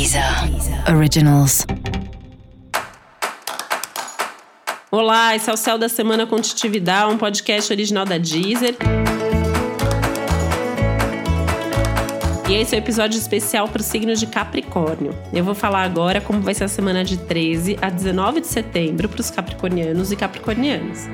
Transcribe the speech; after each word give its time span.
Deezer 0.00 0.24
Originals. 0.96 1.66
Olá, 4.90 5.36
esse 5.36 5.50
é 5.50 5.52
o 5.52 5.56
Céu 5.58 5.76
da 5.76 5.90
Semana 5.90 6.26
com 6.26 6.40
Titividade, 6.40 7.12
um 7.12 7.18
podcast 7.18 7.70
original 7.70 8.06
da 8.06 8.16
Deezer. 8.16 8.76
E 12.48 12.54
esse 12.54 12.74
é 12.74 12.78
o 12.78 12.80
um 12.80 12.82
episódio 12.82 13.18
especial 13.18 13.68
para 13.68 13.80
o 13.80 13.84
signo 13.84 14.14
de 14.14 14.26
Capricórnio. 14.26 15.14
Eu 15.34 15.44
vou 15.44 15.54
falar 15.54 15.82
agora 15.82 16.18
como 16.18 16.40
vai 16.40 16.54
ser 16.54 16.64
a 16.64 16.68
semana 16.68 17.04
de 17.04 17.18
13 17.18 17.76
a 17.82 17.90
19 17.90 18.40
de 18.40 18.46
setembro 18.46 19.06
para 19.06 19.20
os 19.20 19.30
capricornianos 19.30 20.10
e 20.10 20.16
capricornianas. 20.16 21.10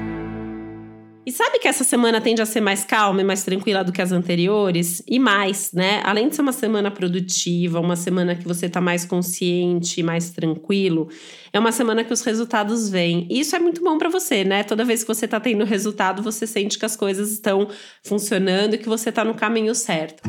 E 1.26 1.32
sabe 1.32 1.58
que 1.58 1.66
essa 1.66 1.82
semana 1.82 2.20
tende 2.20 2.40
a 2.40 2.46
ser 2.46 2.60
mais 2.60 2.84
calma 2.84 3.20
e 3.20 3.24
mais 3.24 3.42
tranquila 3.42 3.82
do 3.82 3.90
que 3.90 4.00
as 4.00 4.12
anteriores? 4.12 5.02
E 5.08 5.18
mais, 5.18 5.72
né? 5.72 6.00
Além 6.04 6.28
de 6.28 6.36
ser 6.36 6.42
uma 6.42 6.52
semana 6.52 6.88
produtiva, 6.88 7.80
uma 7.80 7.96
semana 7.96 8.36
que 8.36 8.46
você 8.46 8.68
tá 8.68 8.80
mais 8.80 9.04
consciente, 9.04 10.04
mais 10.04 10.30
tranquilo, 10.30 11.08
é 11.52 11.58
uma 11.58 11.72
semana 11.72 12.04
que 12.04 12.12
os 12.12 12.22
resultados 12.22 12.88
vêm. 12.88 13.26
E 13.28 13.40
isso 13.40 13.56
é 13.56 13.58
muito 13.58 13.82
bom 13.82 13.98
para 13.98 14.08
você, 14.08 14.44
né? 14.44 14.62
Toda 14.62 14.84
vez 14.84 15.02
que 15.02 15.08
você 15.08 15.26
tá 15.26 15.40
tendo 15.40 15.64
resultado, 15.64 16.22
você 16.22 16.46
sente 16.46 16.78
que 16.78 16.86
as 16.86 16.94
coisas 16.94 17.32
estão 17.32 17.66
funcionando 18.04 18.74
e 18.74 18.78
que 18.78 18.88
você 18.88 19.10
tá 19.10 19.24
no 19.24 19.34
caminho 19.34 19.74
certo. 19.74 20.22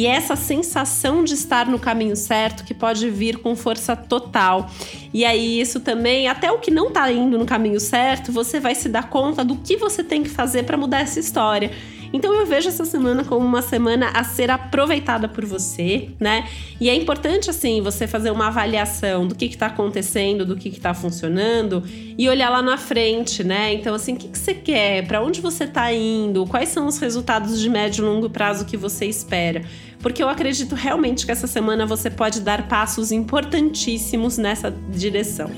E 0.00 0.06
é 0.06 0.12
essa 0.12 0.34
sensação 0.34 1.22
de 1.22 1.34
estar 1.34 1.66
no 1.66 1.78
caminho 1.78 2.16
certo 2.16 2.64
que 2.64 2.72
pode 2.72 3.10
vir 3.10 3.36
com 3.36 3.54
força 3.54 3.94
total. 3.94 4.70
E 5.12 5.26
aí, 5.26 5.60
isso 5.60 5.78
também, 5.78 6.26
até 6.26 6.50
o 6.50 6.58
que 6.58 6.70
não 6.70 6.90
tá 6.90 7.12
indo 7.12 7.36
no 7.38 7.44
caminho 7.44 7.78
certo, 7.78 8.32
você 8.32 8.58
vai 8.58 8.74
se 8.74 8.88
dar 8.88 9.10
conta 9.10 9.44
do 9.44 9.56
que 9.56 9.76
você 9.76 10.02
tem 10.02 10.22
que 10.22 10.30
fazer 10.30 10.62
para 10.62 10.78
mudar 10.78 11.00
essa 11.00 11.20
história. 11.20 11.70
Então 12.12 12.34
eu 12.34 12.44
vejo 12.46 12.68
essa 12.68 12.84
semana 12.84 13.24
como 13.24 13.46
uma 13.46 13.62
semana 13.62 14.10
a 14.10 14.24
ser 14.24 14.50
aproveitada 14.50 15.28
por 15.28 15.44
você, 15.44 16.08
né? 16.18 16.48
E 16.80 16.88
é 16.88 16.94
importante, 16.94 17.50
assim, 17.50 17.80
você 17.80 18.06
fazer 18.06 18.30
uma 18.30 18.48
avaliação 18.48 19.26
do 19.26 19.34
que 19.34 19.44
está 19.44 19.66
acontecendo, 19.66 20.44
do 20.44 20.56
que 20.56 20.68
está 20.68 20.92
funcionando 20.92 21.82
e 22.18 22.28
olhar 22.28 22.50
lá 22.50 22.62
na 22.62 22.76
frente, 22.76 23.44
né? 23.44 23.72
Então, 23.74 23.94
assim, 23.94 24.14
o 24.14 24.16
que, 24.16 24.28
que 24.28 24.38
você 24.38 24.54
quer? 24.54 25.06
Para 25.06 25.22
onde 25.22 25.40
você 25.40 25.64
está 25.64 25.92
indo? 25.92 26.46
Quais 26.46 26.70
são 26.70 26.86
os 26.86 26.98
resultados 26.98 27.60
de 27.60 27.68
médio 27.68 28.04
e 28.04 28.08
longo 28.08 28.28
prazo 28.28 28.64
que 28.64 28.76
você 28.76 29.06
espera? 29.06 29.62
Porque 30.00 30.22
eu 30.22 30.28
acredito 30.28 30.74
realmente 30.74 31.26
que 31.26 31.32
essa 31.32 31.46
semana 31.46 31.86
você 31.86 32.10
pode 32.10 32.40
dar 32.40 32.66
passos 32.66 33.12
importantíssimos 33.12 34.38
nessa 34.38 34.74
direção. 34.90 35.50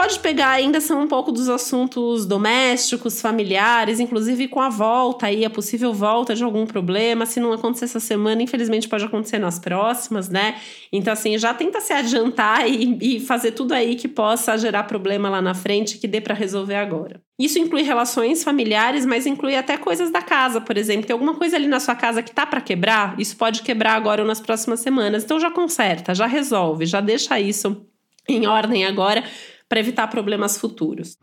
Pode 0.00 0.18
pegar 0.20 0.48
ainda 0.48 0.80
são 0.80 1.02
um 1.02 1.06
pouco 1.06 1.30
dos 1.30 1.46
assuntos 1.50 2.24
domésticos, 2.24 3.20
familiares, 3.20 4.00
inclusive 4.00 4.48
com 4.48 4.58
a 4.58 4.70
volta 4.70 5.26
aí, 5.26 5.44
a 5.44 5.50
possível 5.50 5.92
volta 5.92 6.34
de 6.34 6.42
algum 6.42 6.64
problema. 6.64 7.26
Se 7.26 7.38
não 7.38 7.52
acontecer 7.52 7.84
essa 7.84 8.00
semana, 8.00 8.42
infelizmente 8.42 8.88
pode 8.88 9.04
acontecer 9.04 9.38
nas 9.38 9.58
próximas, 9.58 10.30
né? 10.30 10.58
Então, 10.90 11.12
assim, 11.12 11.36
já 11.36 11.52
tenta 11.52 11.82
se 11.82 11.92
adiantar 11.92 12.66
e, 12.66 13.16
e 13.16 13.20
fazer 13.20 13.52
tudo 13.52 13.74
aí 13.74 13.94
que 13.94 14.08
possa 14.08 14.56
gerar 14.56 14.84
problema 14.84 15.28
lá 15.28 15.42
na 15.42 15.52
frente, 15.52 15.98
que 15.98 16.08
dê 16.08 16.18
para 16.18 16.34
resolver 16.34 16.76
agora. 16.76 17.20
Isso 17.38 17.58
inclui 17.58 17.82
relações 17.82 18.42
familiares, 18.42 19.04
mas 19.04 19.26
inclui 19.26 19.54
até 19.54 19.76
coisas 19.76 20.10
da 20.10 20.22
casa, 20.22 20.62
por 20.62 20.78
exemplo. 20.78 21.04
Tem 21.04 21.12
alguma 21.12 21.34
coisa 21.34 21.56
ali 21.56 21.66
na 21.66 21.78
sua 21.78 21.94
casa 21.94 22.22
que 22.22 22.32
tá 22.32 22.46
para 22.46 22.62
quebrar? 22.62 23.20
Isso 23.20 23.36
pode 23.36 23.60
quebrar 23.60 23.96
agora 23.96 24.22
ou 24.22 24.26
nas 24.26 24.40
próximas 24.40 24.80
semanas. 24.80 25.24
Então 25.24 25.38
já 25.38 25.50
conserta, 25.50 26.14
já 26.14 26.24
resolve, 26.24 26.86
já 26.86 27.02
deixa 27.02 27.38
isso 27.38 27.84
em 28.26 28.46
ordem 28.46 28.86
agora 28.86 29.24
para 29.70 29.80
evitar 29.80 30.10
problemas 30.10 30.58
futuros. 30.58 31.16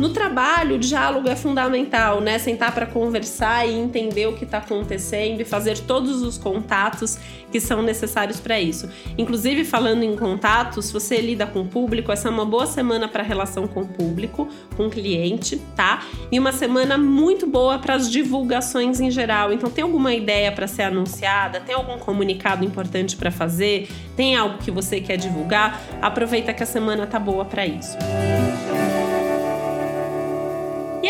No 0.00 0.08
trabalho, 0.08 0.76
o 0.76 0.78
diálogo 0.78 1.28
é 1.28 1.36
fundamental, 1.36 2.22
né? 2.22 2.38
Sentar 2.38 2.72
para 2.72 2.86
conversar 2.86 3.68
e 3.68 3.78
entender 3.78 4.26
o 4.28 4.32
que 4.32 4.44
está 4.44 4.56
acontecendo 4.56 5.42
e 5.42 5.44
fazer 5.44 5.78
todos 5.80 6.22
os 6.22 6.38
contatos 6.38 7.18
que 7.52 7.60
são 7.60 7.82
necessários 7.82 8.40
para 8.40 8.58
isso. 8.58 8.88
Inclusive, 9.18 9.62
falando 9.62 10.02
em 10.02 10.16
contatos, 10.16 10.86
se 10.86 10.92
você 10.94 11.20
lida 11.20 11.46
com 11.46 11.60
o 11.60 11.66
público, 11.66 12.10
essa 12.10 12.28
é 12.28 12.30
uma 12.30 12.46
boa 12.46 12.64
semana 12.66 13.08
para 13.08 13.22
relação 13.22 13.68
com 13.68 13.82
o 13.82 13.88
público, 13.88 14.48
com 14.74 14.86
o 14.86 14.90
cliente, 14.90 15.60
tá? 15.76 16.02
E 16.32 16.38
uma 16.38 16.52
semana 16.52 16.96
muito 16.96 17.46
boa 17.46 17.78
para 17.78 17.94
as 17.94 18.10
divulgações 18.10 19.00
em 19.00 19.10
geral. 19.10 19.52
Então, 19.52 19.68
tem 19.68 19.84
alguma 19.84 20.14
ideia 20.14 20.50
para 20.50 20.66
ser 20.66 20.84
anunciada? 20.84 21.60
Tem 21.60 21.74
algum 21.74 21.98
comunicado 21.98 22.64
importante 22.64 23.18
para 23.18 23.30
fazer? 23.30 23.86
Tem 24.16 24.34
algo 24.34 24.56
que 24.56 24.70
você 24.70 24.98
quer 24.98 25.18
divulgar? 25.18 25.78
Aproveita 26.00 26.54
que 26.54 26.62
a 26.62 26.66
semana 26.66 27.06
tá 27.06 27.18
boa 27.18 27.44
para 27.44 27.66
isso. 27.66 27.98
E 27.98 28.59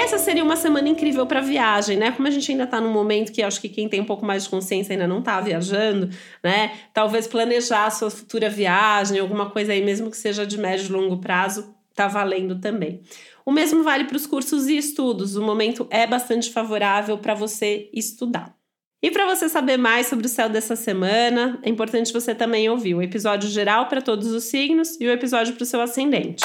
essa 0.01 0.19
seria 0.19 0.43
uma 0.43 0.57
semana 0.57 0.89
incrível 0.89 1.27
para 1.27 1.41
viagem, 1.41 1.97
né? 1.97 2.13
Como 2.13 2.27
a 2.27 2.31
gente 2.31 2.51
ainda 2.51 2.65
está 2.65 2.81
num 2.81 2.93
momento 2.93 3.33
que 3.33 3.43
acho 3.43 3.61
que 3.61 3.69
quem 3.69 3.89
tem 3.89 4.01
um 4.01 4.05
pouco 4.05 4.25
mais 4.25 4.45
de 4.45 4.49
consciência 4.49 4.93
ainda 4.93 5.07
não 5.07 5.21
está 5.21 5.41
viajando, 5.41 6.11
né? 6.43 6.73
Talvez 6.93 7.27
planejar 7.27 7.87
a 7.87 7.91
sua 7.91 8.11
futura 8.11 8.49
viagem, 8.49 9.19
alguma 9.19 9.51
coisa 9.51 9.73
aí, 9.73 9.83
mesmo 9.85 10.11
que 10.11 10.17
seja 10.17 10.47
de 10.47 10.59
médio 10.59 10.87
e 10.87 10.93
longo 10.93 11.19
prazo, 11.19 11.75
tá 11.95 12.07
valendo 12.07 12.61
também. 12.61 13.01
O 13.45 13.53
mesmo 13.53 13.83
vale 13.83 14.05
para 14.05 14.17
os 14.17 14.27
cursos 14.27 14.69
e 14.69 14.77
estudos. 14.77 15.37
O 15.37 15.43
momento 15.43 15.87
é 15.91 16.07
bastante 16.07 16.51
favorável 16.51 17.19
para 17.19 17.35
você 17.35 17.91
estudar. 17.93 18.55
E 19.03 19.11
para 19.11 19.27
você 19.27 19.49
saber 19.49 19.79
mais 19.79 20.09
sobre 20.09 20.27
o 20.27 20.29
céu 20.29 20.49
dessa 20.49 20.77
semana, 20.77 21.59
é 21.63 21.71
importante 21.71 22.13
você 22.13 22.35
também 22.35 22.69
ouvir 22.69 22.95
o 22.95 23.03
episódio 23.03 23.49
geral 23.49 23.87
para 23.87 24.03
todos 24.03 24.31
os 24.31 24.45
signos 24.45 25.01
e 25.01 25.07
o 25.07 25.11
episódio 25.11 25.55
para 25.55 25.63
o 25.63 25.67
seu 25.67 25.81
ascendente. 25.81 26.45